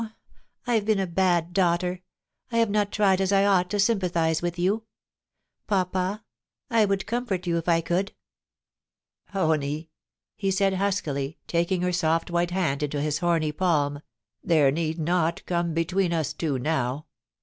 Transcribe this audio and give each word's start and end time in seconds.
I 0.65 0.73
have 0.73 0.85
been 0.85 0.97
a 0.99 1.05
bad 1.05 1.53
daughter; 1.53 2.01
I 2.51 2.57
have 2.57 2.71
not 2.71 2.91
tried 2.91 3.21
as 3.21 3.31
I 3.31 3.45
ought 3.45 3.69
to 3.69 3.79
sympathise 3.79 4.41
with 4.41 4.57
you.... 4.57 4.85
Papa, 5.67 6.23
I 6.71 6.85
would 6.85 7.05
comfort 7.05 7.45
you 7.45 7.57
if 7.59 7.69
I 7.69 7.81
could.' 7.81 8.11
* 8.75 9.25
Honie,' 9.31 9.91
he 10.35 10.49
said 10.49 10.73
huskily, 10.73 11.37
taking 11.45 11.83
her 11.83 11.93
soft 11.93 12.31
white 12.31 12.49
hand 12.49 12.81
into 12.81 12.99
his 12.99 13.19
homy 13.19 13.51
palm, 13.55 14.01
* 14.23 14.33
there 14.43 14.71
need 14.71 14.97
nought 14.97 15.45
come 15.45 15.75
betw^een 15.75 16.13
us 16.13 16.33
two 16.33 16.57
now. 16.57 17.05